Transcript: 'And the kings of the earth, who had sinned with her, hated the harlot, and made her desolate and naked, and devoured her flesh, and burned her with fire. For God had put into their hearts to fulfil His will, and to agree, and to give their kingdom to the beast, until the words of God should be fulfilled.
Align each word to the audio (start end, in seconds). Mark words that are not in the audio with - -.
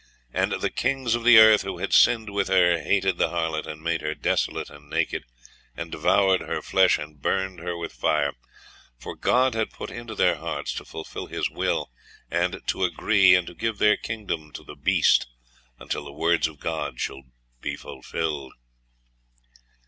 'And 0.33 0.53
the 0.53 0.71
kings 0.71 1.13
of 1.13 1.23
the 1.23 1.37
earth, 1.37 1.61
who 1.61 1.77
had 1.77 1.93
sinned 1.93 2.31
with 2.31 2.47
her, 2.47 2.79
hated 2.81 3.19
the 3.19 3.29
harlot, 3.29 3.67
and 3.67 3.83
made 3.83 4.01
her 4.01 4.15
desolate 4.15 4.71
and 4.71 4.89
naked, 4.89 5.25
and 5.77 5.91
devoured 5.91 6.41
her 6.41 6.63
flesh, 6.63 6.97
and 6.97 7.21
burned 7.21 7.59
her 7.59 7.77
with 7.77 7.93
fire. 7.93 8.33
For 8.97 9.15
God 9.15 9.53
had 9.53 9.69
put 9.69 9.91
into 9.91 10.15
their 10.15 10.37
hearts 10.37 10.73
to 10.73 10.85
fulfil 10.85 11.27
His 11.27 11.51
will, 11.51 11.91
and 12.31 12.63
to 12.65 12.83
agree, 12.83 13.35
and 13.35 13.45
to 13.45 13.53
give 13.53 13.77
their 13.77 13.95
kingdom 13.95 14.51
to 14.53 14.63
the 14.63 14.75
beast, 14.75 15.27
until 15.77 16.03
the 16.05 16.11
words 16.11 16.47
of 16.47 16.59
God 16.59 16.99
should 16.99 17.25
be 17.61 17.75
fulfilled. 17.75 18.53